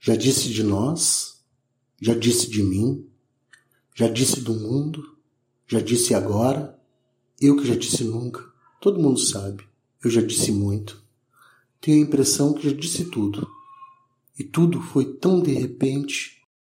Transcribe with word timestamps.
Já 0.00 0.16
disse 0.16 0.48
de 0.48 0.62
nós, 0.62 1.44
já 2.00 2.14
disse 2.14 2.48
de 2.48 2.62
mim, 2.62 3.06
já 3.94 4.08
disse 4.08 4.40
do 4.40 4.54
mundo, 4.54 5.16
já 5.68 5.78
disse 5.78 6.14
agora, 6.14 6.78
eu 7.38 7.56
que 7.56 7.66
já 7.66 7.74
disse 7.74 8.02
nunca. 8.04 8.50
Todo 8.80 9.00
mundo 9.00 9.20
sabe, 9.20 9.62
eu 10.02 10.10
já 10.10 10.22
disse 10.22 10.50
muito. 10.50 11.02
Tenho 11.80 11.98
a 11.98 12.06
impressão 12.06 12.54
que 12.54 12.68
já 12.68 12.74
disse 12.74 13.04
tudo. 13.04 13.46
E 14.38 14.42
tudo 14.42 14.80
foi 14.80 15.04
tão 15.04 15.42
de 15.42 15.52
repente 15.52 16.39